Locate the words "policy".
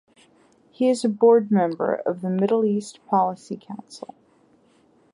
3.05-3.55